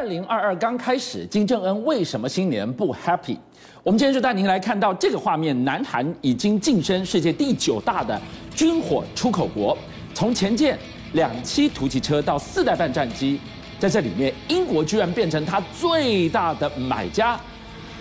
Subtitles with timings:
[0.00, 3.36] 二零二二刚开始，金正恩为什么新年不 happy？
[3.82, 8.18] 我们今天就带您来看到这个画面：南韩已经晋升世界第九大的
[8.56, 9.76] 军火出口国，
[10.14, 10.78] 从前舰
[11.12, 13.38] 两栖突击车到四代半战机，
[13.78, 17.38] 在这里面，英国居然变成他最大的买家。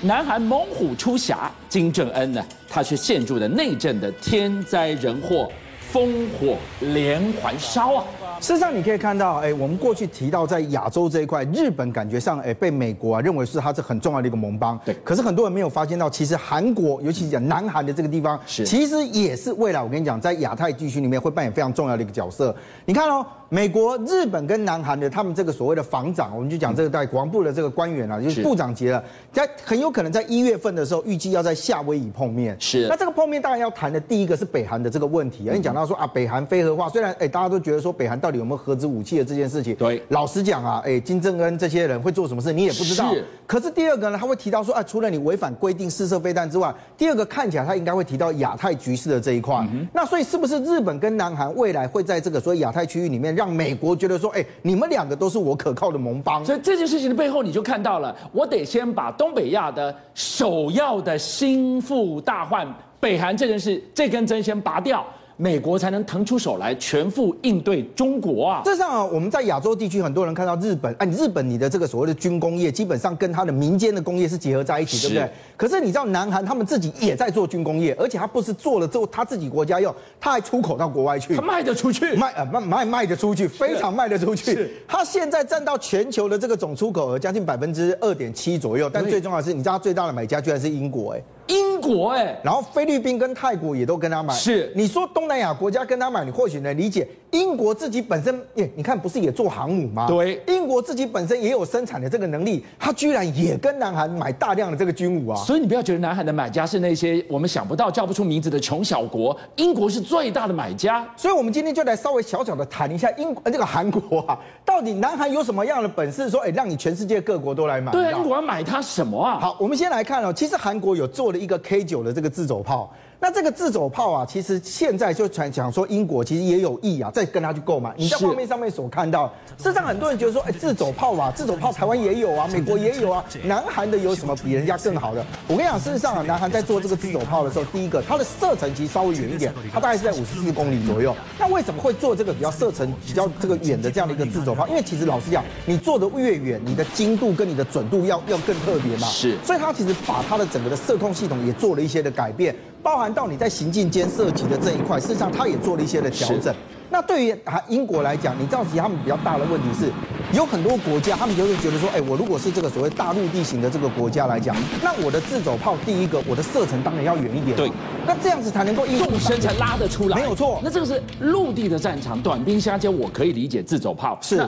[0.02, 5.52] 南韩猛虎出柙，金正恩呢，他却陷入了内政的天灾人祸，
[5.92, 8.06] 烽火连环烧啊！
[8.40, 14.80] 事实上，你可以看到，哎，我们过去提到在亚洲这一块，日本感觉上，哎，被美国啊认为是它是很重要的一个盟邦。
[14.86, 14.96] 对。
[15.04, 22.56] 可是很多人没有发现到，其实韩国，尤其是讲南韩的这个地方，是其实也是未来我跟你讲，在亚太地区里面会扮演非常重要的一个角色。
[22.86, 23.26] 你看哦。
[23.52, 29.04] 美国、日本跟南韩的他们这个所谓的防长，我们就讲这个在国防部的这个官员啊，就是部长级了，
[29.34, 32.56] 在很有可能在一月份的时候，预计要在夏威夷碰面。
[32.60, 32.86] 是。
[32.88, 35.56] 那这个碰面当然要谈的第一个是北韩的这个问题啊。
[35.56, 40.02] 你讲到说啊，北韩非核化，虽然哎大家都觉得说北韩到底有没有核子武器的这件事情，对。
[40.10, 43.12] 老实讲啊，哎金正恩这些人会做什么事，你也不知道。
[43.12, 43.26] 是。
[43.48, 49.68] 可是第二个呢，他会提到说啊，除了你违反规定试射飞弹之外，第二个看起来他应该会提到亚太局势的这一块。
[49.92, 54.20] 那所以是不是日本跟南韩未来会在这个所谓亚太区域里面让美国觉得？
[54.20, 62.68] 说，哎，你们两个都是我可靠的盟邦，所以这件事情的背后，你就看到了，我得先把东北亚的首要的心腹大患
[63.00, 65.06] 北韩这件事这根针先拔掉。
[65.42, 68.62] 美国才能腾出手来全副应对中国啊！
[68.66, 75.32] 事实上啊，我们在亚洲地区，很多人看到日本，哎，日本你的这个所谓的军工业，基本上跟它的民间的工业是结合在一起，对不对？
[75.56, 84.70] 可是你知道，南韩他们自己也在做军工业，而且他不是做了之后他自己国家用，他还出口到国外去，他卖得出去，卖呃卖卖卖得出去，非常卖得出去。
[84.86, 91.24] 他现在占到全球的这个总出口额将近百分之二点七左右，但最重要的是，你知道他最大的买家居然是英国，哎。
[91.50, 94.34] 英国哎、欸，然后菲律宾跟泰国也都跟他买。
[94.34, 97.06] 是，你说东南亚国家跟他买，你或许能理解。
[97.32, 100.08] 英国自己本身，耶，你看不是也做航母吗？
[100.08, 105.36] 对，英国自己本身也有生产的这个能力，他居然也跟南韩买大量的这个军武啊。
[105.36, 111.08] 所以你不要觉得南韩的买家是那些我们想不到、叫不出名字的穷小国，英国是最大的买家。
[111.16, 117.92] 所以，我们今天就来稍微小小的谈一下英呃这个韩国啊，到底南韩有什么样的本事，说哎让你全世界各国都来买？
[117.92, 119.40] 对啊，英国要买它什么啊？
[119.40, 122.92] 好，我们先来看哦，其实韩国有做了一个 K 九的这个自走炮。
[123.22, 127.94] 那这个自走炮啊，其实现在就传讲说英国其实也有意啊，在跟他去购买。
[127.98, 135.26] 你在画面上面所看到，事实上很多人觉得说，哎，自走炮啊，自走炮台湾也有啊，美国也有啊，南韩的有什么比人家更好的？
[135.50, 141.14] 我跟你讲，事实上啊，南韩在做这个自走炮的时候，第一个它的射程其实稍微远一点，它大概是在五十四公里左右。
[141.38, 144.66] 那为什么会做这个比较射程比较这个远的这样的一个自走炮？
[144.70, 149.08] 因为其实老实讲，你做的越远，你的精度跟你的准度要要更特别嘛。
[149.08, 152.56] 是，所以它其实把它的整个的射控系统也做了一些的改变。
[152.82, 156.54] 包含到你在行进间涉及的这一块，事实上它也做了一些的调整。
[156.92, 159.92] 那对于啊英国来讲，你知道其实他们比较大的问题是，
[160.36, 167.56] 有很多国家他们就会觉得说，哎，我如果是这个所谓大陆地形的这个国家来讲，那我的自走炮第一个，我的射程当然要远一点。
[167.56, 167.72] 对，
[168.08, 170.18] 那这样子才能够纵深才拉得出来。
[170.18, 170.60] 没有错。
[170.64, 174.44] 那这个是陆地的战场，短兵相接，我可以理解自走炮是。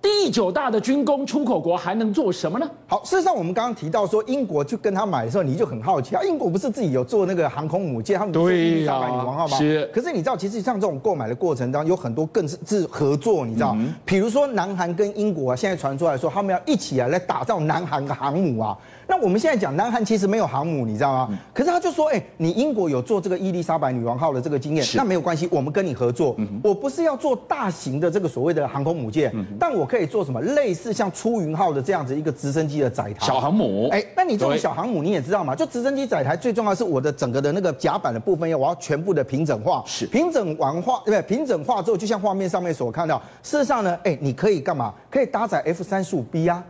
[0.00, 2.70] 第九大的军工出口国还能做什么呢？
[2.86, 9.56] 好，事实上我们刚刚提到说英国去跟他买的时候，你就很好奇啊，英国不是自己有做那个航空母舰，他们做伊丽莎白女王号吗？
[9.58, 9.90] 是。
[9.92, 13.74] 可是你知道，其实像这种购买的过程当中，有很多更是是合作，你知道？
[13.76, 13.92] 嗯。
[14.04, 18.78] 比如说南韩跟英国啊，现在传出来说他们要一起啊来打造南韩的航母啊。
[19.10, 21.28] 那我们现在讲南韩其实没有航母，你知道吗？
[21.30, 26.34] 嗯、可是他就说，哎、欸，你英国有做这个伊丽莎白女王号的这个经验，那没有关系，我们跟你合作。
[26.36, 33.26] 嗯、我不是要做大型的这个所谓的航空母舰，嗯、但我可以做什么类似像出云号的这样子一个直升机的载台。
[33.26, 33.88] 小航母。
[33.90, 35.56] 哎、欸，那你这种小航母你也知道嘛？
[35.56, 39.82] 就直升机载台最重要是我的整个的那个甲板的部分要我要全部的平整化。
[39.86, 40.06] 是。
[40.06, 41.36] 平整完化，对不对？
[41.36, 44.92] 平整化之后，就像画面上面所看到，事实上呢，哎、欸，你可以干嘛？
[45.10, 46.62] 可以搭载 F 三十五 B 啊。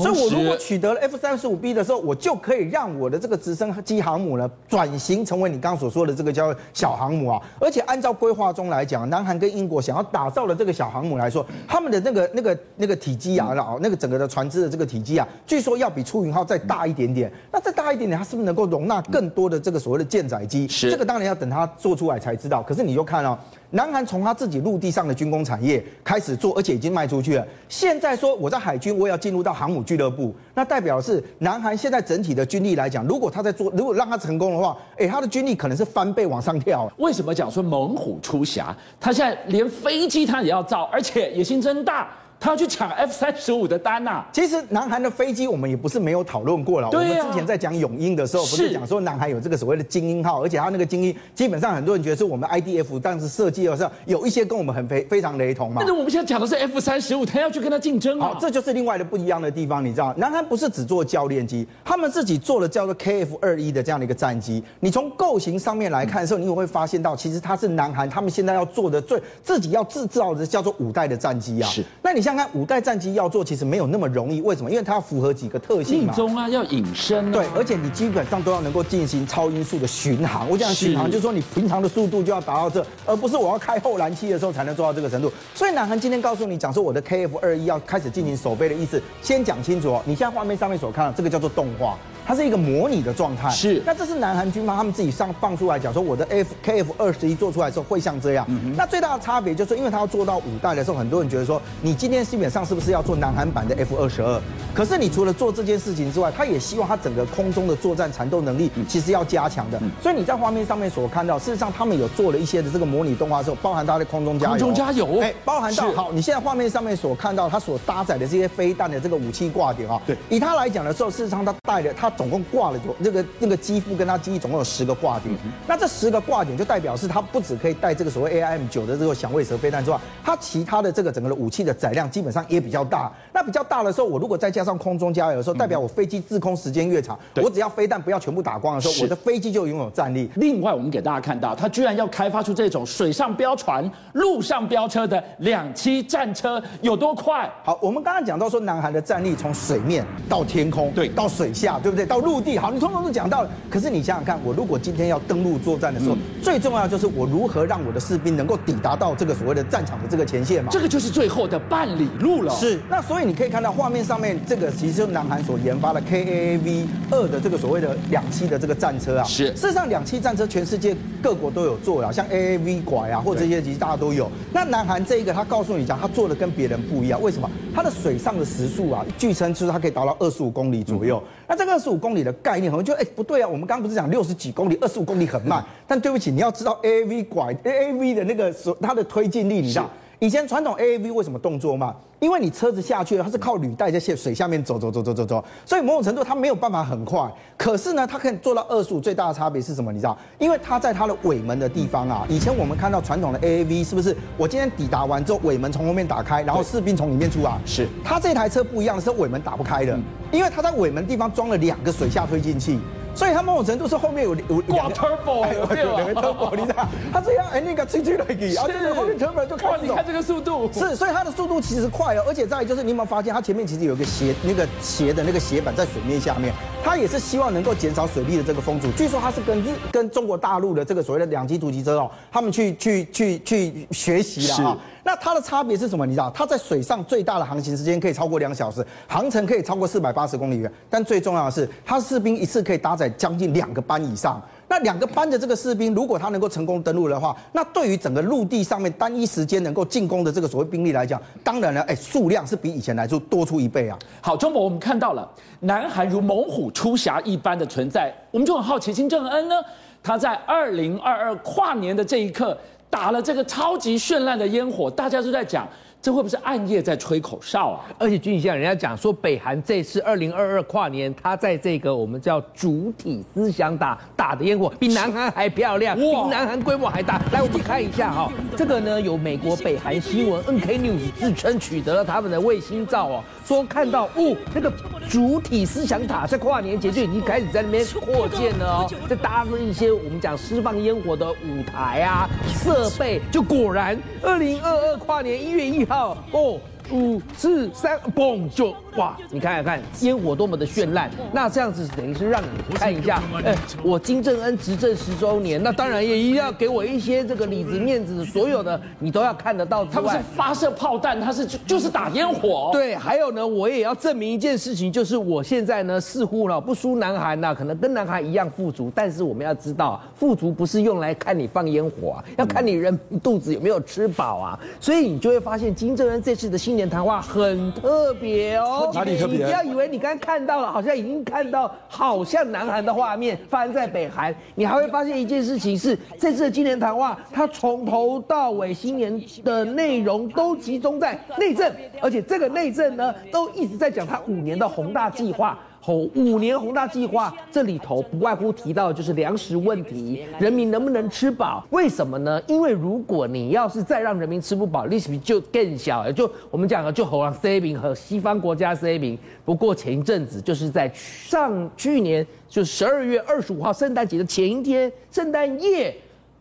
[0.00, 7.42] 所以，我如果取得了 F 三十五 B 的时候，我就可以让我的这个直升机航母呢转型成为你刚刚所说的这个叫小航母啊。
[7.60, 17.32] 而且，按照规划中来讲，南韩跟英国想要打造的这个小航母来说，他们的那个那个那个体积啊，然后那个整个的船只的这个体积啊，据说要比出云号再大一点点。
[17.50, 20.68] 那再大一点点，它是不是能够容纳更多的这个所谓的舰载机？
[20.68, 22.62] 是这个当然要等它做出来才知道。
[22.62, 23.36] 可是你就看哦。
[23.74, 27.44] 南韩从他自己陆地上的军工产业开始做，而且已经卖出去了。
[27.68, 36.88] 现在说我在海军，我也要进入到航母俱乐部，那代表是南韩现在整体的军力来讲，如果他在做，如果让他成功的话，哎，他的军力可能是翻倍往上跳。
[36.98, 38.72] 为什么讲说猛虎出峡？
[39.00, 42.08] 他现在连飞机他也要造，而且野心真大。
[42.44, 44.26] 他要去抢 F 三十五的单呐、啊。
[44.30, 46.90] 其实南韩的飞机我们也不是没有讨论过了。
[46.90, 55.76] 对、啊、我们之前在讲永鹰的时候，不是讲说南韩有这个所谓的精英号，而且他那个精英基本上很多人觉得是我们 IDF 当时设计的时候有一些跟我们很非非常雷同嘛。
[55.78, 58.28] 但是我们现在讲的是 F 三十五，他要去跟他竞争啊。
[58.34, 64.62] 好，这就是另外的不一样的地方，你知道，南韩不是只做教练机，他们自己做了叫做 KF 二一的这样的一个战机。
[64.80, 71.70] 你从构型上面来看的时候，你也会发现到，其实它是南韩他们现在要做的最自己要制造的叫做五代的战机啊。
[71.70, 71.82] 是。
[72.02, 74.40] 那你想想看，五代战机要做，其实没有那么容易。
[74.40, 74.70] 为什么？
[74.70, 76.12] 因为它要符合几个特性嘛。
[76.12, 77.32] 立中啊，要隐身、啊。
[77.32, 80.48] 对，而且你基本上都要能够进行超音速的巡航。
[80.50, 85.32] 我讲巡航，就是说你平常的速度就要达到这，而不是我要开后燃器的时候才能做到这个程度。
[85.54, 90.02] 所以南韩今天告诉你讲说，我的 KF 二一要开始进行首飞的意思，先讲清楚哦。
[90.04, 91.96] 你现在画面上面所看到这个叫做动画。
[92.26, 93.82] 它是一个模拟的状态，是。
[93.84, 98.46] 那这是南韩军方他们自己上放出来讲说，我的 F KF 二十一做出来的时候会像这样。
[98.48, 104.40] 嗯、那最大的差别就是，因为它要做到五代的时候，很多人觉得说，你今天基本上是不是要做南韩版的 F 二十二？
[104.74, 109.80] 可是你除了做这件事情之外，他也希望他整个空中的作战缠斗能力其实要加强的。
[110.02, 122.94] 所以你在画面上面所看到，事实上他们有做了一些的这个模拟动画之后，包含它的空中加油，空中加油，哎，包含到好，你现在画面上面所看到他所搭载的这些飞弹的这个武器挂点啊，对，以他来讲的时候，事实上他带的，它总共挂了有。
[122.98, 125.34] 那个那个机腹跟它机翼总共有十个挂点，
[125.66, 133.12] 那这十个挂点就代表是它不只可以带这个所谓 AIM 九的这个响尾蛇飞弹之外，它其他的这个整个的武器的载量基本上也比较大。
[133.32, 140.30] 那比较大的时候，我如果再加上空中加油的时候，代表我飞机滞空时间越长，我只要飞弹不要全部打光的时候，我的飞机就拥有战力。
[140.36, 147.50] 另外，我们给大家看到，它居然要开发出这种水上飙船、陆上飙车的两栖战车，有多快？
[147.64, 152.03] 好，我们刚刚讲到说，南韩的战力从水面到天空，对，到水下，对不对？
[152.04, 152.70] 到陆地，好。
[152.70, 160.70] 你通通都讲到了，可是你想想看，我如果今天要登陆作战的时候，嗯、最重要就是我如何让我的士兵能够抵达到这个所谓的战场的这个前线嘛？
[160.72, 162.52] 这个就是最后的半里路了。
[162.54, 169.24] 是，那所以你可以看到画面上面这个，其实是南韩所研发的 KAAV 二的这个所谓的两栖的这个战车啊。
[169.24, 174.30] 是，事实上两栖战车全世界各国都有做啊，像 AAV 拐啊，或者这些其实大家都有。
[174.52, 177.48] 那南韩这一个，他告诉你讲，他做的跟别人不一样，为什么？
[177.74, 181.20] 它的水上的时速啊，据称就是它可以达到二十五公里左右。
[181.48, 185.64] 那这个二十五公里的概念，我们就哎不对啊，我们刚不是讲六十几公里，二十五公里很慢。
[185.86, 189.90] 但对不起，你要知道 AAV 拐 AAV 的那个所它的推进力，你知道？
[190.24, 191.94] 以前传统 AAV 为什么动作慢？
[192.18, 197.30] 因为你车子下去了，它是靠履带在水水下面走走走走走走，所以某种程度它没有办法很快。
[197.58, 199.00] 可是呢，它可以做到二十五。
[199.02, 199.92] 最大的差别是什么？
[199.92, 200.16] 你知道？
[200.38, 204.16] 因为它在它的尾门的地方啊，以前我们看到传统的 AAV 是不是？
[204.38, 207.60] 我今天抵达完之后，尾门从后面打开，然后士兵从里面出啊。
[207.66, 207.86] 是。
[208.02, 209.94] 它这台车不一样的是尾门打不开的，
[210.32, 212.80] 因为它在尾门地方装了两个水下推进器。
[213.14, 216.86] 所以它某种程度是后面有有挂 turbo，有两个 turbo，你知道？
[217.12, 219.56] 它这样哎那个吹吹了一下，然后后面 turbo 就。
[219.82, 220.70] 你看这个速度。
[220.72, 226.52] 是，所以它的速度其实快哦，而且再就是你有没有发现，它前面其实有一个斜那个斜的那个斜板在水面下面，
[226.84, 228.88] 它也是希望能够减少水力的这个风阻。
[228.94, 234.76] 据说它是跟日跟中国大陆的这个所谓的两栖突击车哦，他们去去去去学习的啊。
[235.02, 236.04] 那它的差别是什么？
[236.04, 240.70] 你知道，它在水上最大的航行时间可以超过两小时，航程可以超过四百八十公里远。
[240.90, 244.42] 但最重要的是，它士兵一次可以搭载将近两个班以上。
[244.74, 253.96] 那两个班的这个士兵，如果他能够成功登陆的话，那对于整个陆地上面单一时间能够进攻的这个所谓兵力来讲，当然了，哎，数量是比以前来说多出一倍啊。
[254.20, 255.30] 好，钟博，我们看到了
[255.60, 259.54] 南韩如猛虎出柙一般的存在，我们就很好奇，金正恩呢，
[260.02, 262.58] 他在二零二二跨年的这一刻。
[262.90, 265.68] 打了这个超级绚烂的烟火，大家都在讲。
[266.04, 267.80] 这会不会是暗夜在吹口哨啊？
[267.98, 277.18] 而且军像人家讲说，北韩这次二零二二跨年，他在这个我们叫主体思想打打的烟火，比南韩还漂亮，比南韩规模还大。
[277.32, 284.70] 来，我们看一下哈，这个呢有美国北韩新闻 NK News 自称取得了他们的卫星照哦，说看到哦那个
[285.08, 296.16] 主体思想塔在跨年节就已经开始在那边扩建了哦，在搭了一些我们讲释放烟火的舞台啊设备，就果然二零二二跨年一月一号。
[296.32, 296.58] 哦，
[296.90, 298.74] 五四三，嘣就。
[298.96, 309.84] 哇，你看看看烟火多么的绚烂，那这样子等于是让你看一下，哎，我金正恩执政十周年，那当然也一定要给我一些这个里子面子，所有的你都要看得到。
[309.84, 312.70] 他不是发射炮弹，他是就就是打烟火。
[312.72, 324.58] 对，还有呢，我也要证明一件事情，就是我现在呢似乎呢不输南韩呐，可能跟南韩一样富足，但是我们要知道，富足不是用来看你放烟火啊，要看你人肚子有没有吃饱啊。
[324.80, 328.83] 所以你就会发现金正恩这次的新年谈话很特别哦。
[328.86, 328.90] 哦。
[328.94, 329.38] 哪里特别？
[329.38, 345.58] 你不要以为你刚刚看到了，好像已经看到好像南韩的画面发生在北韩，你还会发现一件事情是，这次的今年谈话，它从头到尾新年的内容都集中在内政，而且这个内政呢，都一直在讲他五年的宏大计划。
[345.92, 351.66] 五年宏大计划这里头不外乎提到就是粮食问题，人民能不能吃饱？
[351.70, 352.40] 为什么呢？
[352.46, 356.10] 因为如果你要是再让人民吃不饱，利息就更小。
[356.12, 359.18] 就我们讲的，就好像 saving 和西方国家 saving。
[359.44, 365.94] 不过前一阵子就是在上去年就十二月二十五号圣诞节的前一天，圣诞夜。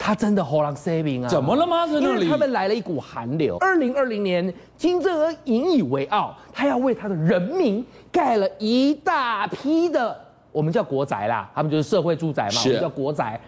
[0.05, 1.29] 他真的好狼 saving 啊？
[1.29, 1.85] 怎么了吗？
[1.87, 3.55] 因为他们来了一股寒流。
[3.59, 10.13] 二零二零年，金正恩引以为傲，他要为他的人民盖了一大批的，
[10.51, 13.39] 我们叫国宅啦，他们就是社会住宅嘛，我们叫国宅。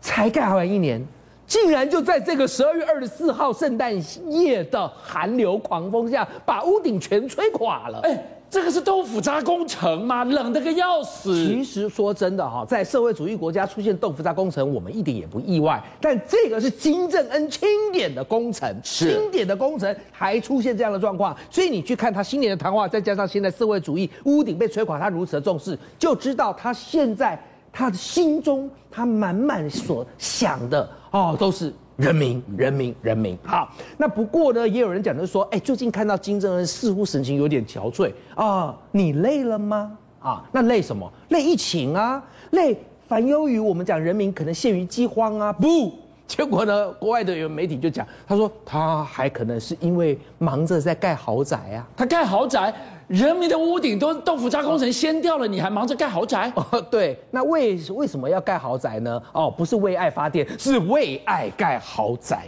[0.00, 1.00] 才盖完一年，
[1.46, 3.94] 竟然就在这个十二月二十四号圣诞
[4.28, 8.00] 夜的寒流狂风下，把屋顶全吹垮了。
[8.00, 8.24] 哎。
[8.52, 10.24] 这个是豆腐渣工程吗？
[10.24, 11.34] 冷的个要死。
[11.46, 15.82] 其实说真的哈，在社会主义国家出现豆腐渣工程，我们一点也不意外。
[15.98, 27.42] 但这个是金正恩钦点的工程，钦点的工程还出现这样的状况，所以你去看他新年的谈话，再加上现在社会主义屋顶被摧垮，他如此的重视，就知道他现在
[27.72, 31.72] 他的心中他满满所想的哦都是。
[31.96, 33.38] 人民，人民，人民。
[33.44, 39.96] 好，那不过呢，也有人讲就是说，哎，最近看到金正恩似乎神情有点憔悴啊，你累了吗？
[40.20, 41.10] 啊，那累什么？
[41.28, 42.76] 累疫情啊，累
[43.08, 45.52] 烦忧于我们讲人民可能陷于饥荒啊？
[45.52, 45.92] 不，
[46.34, 52.72] 结果呢，国外的有媒体就讲，他说他还可能是因为忙着在盖豪宅啊，他盖豪宅。
[53.08, 56.50] 人民的屋顶都豆腐渣工程掀掉了，你还忙着盖豪宅？
[56.54, 59.22] 哦， 对，那为为什么要盖豪宅呢？
[59.34, 62.46] 哦，不是为爱发电，是为爱盖豪宅。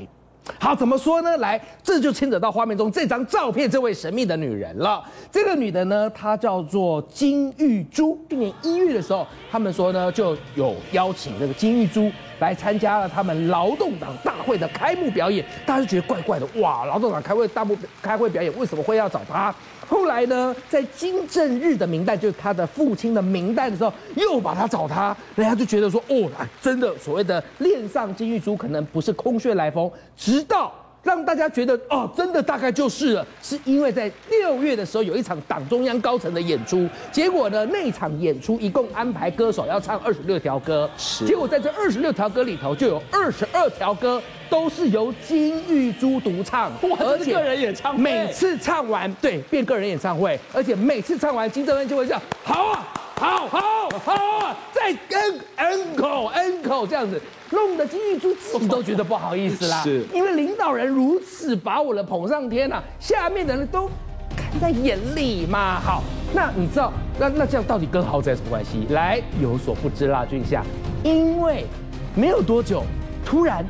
[0.61, 1.37] 好，怎么说呢？
[1.39, 5.03] 来，这就牵扯到画面中这张照片，这位神秘的女人了。
[5.33, 8.19] 这个女的呢，她叫做金玉珠。
[8.29, 12.11] 去年一月的时候，他们说呢，就有邀请这个金玉珠
[12.41, 15.45] 来参加了他们劳动党大会的开幕表演。
[15.65, 19.55] 大家就觉得怪怪的，哇，劳动党开会大幕开会表演，为什么会要找她？
[19.87, 26.31] 后来呢，在金正日的名单，就是他的父亲的名单的时候，又把他找他，人家就觉得说，哦，
[26.63, 30.73] 真的所谓的恋上金玉珠，可能不是空穴来风，只 直到。
[31.05, 57.21] 让大家觉得哦，真的大概就是了，是因为在六月的时候有一场党中央高层的演出，结果呢，那场演出一共安排歌手要唱二十六条歌，是，结果在这二十六条歌里头就有二十二条歌都是由金玉珠独唱，而且个人演唱会，每次唱完对变个人演唱会，而且每次唱完金正恩就会这样，好啊，好好好啊，再跟 encore encore 这样子。
[57.51, 63.89] 弄得金玉珠自己都觉得不好意思啦，是，因为领导人如此把我的捧上天呐，下面的人都
[64.37, 65.79] 看在眼里嘛。
[65.79, 66.03] 好，
[66.35, 68.87] 那你知道，那那这样到底跟豪宅有什么关系？
[68.91, 70.65] 来，有所不知啦，俊相，
[71.05, 71.65] 因为
[72.17, 72.83] 没有多久，
[73.25, 73.65] 突然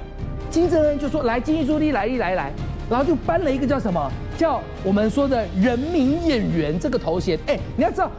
[0.49, 2.51] 金正恩就说：“来，金玉珠，你来，你来来。”
[2.89, 4.11] 然后就颁了一个叫什么？
[4.39, 7.39] 叫我们说的人民演员这个头衔。
[7.47, 8.11] 哎，你要知道，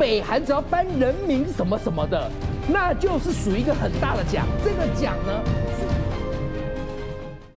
[0.00, 2.30] 北韩只要颁人民什么什么的。
[2.66, 5.42] 那就是属于一个很大的奖，这个奖呢，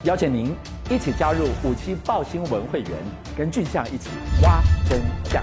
[0.04, 0.54] 邀请您
[0.90, 2.92] 一起加入五七报新闻会员，
[3.38, 4.10] 跟俊相一起
[4.42, 5.42] 挖真相。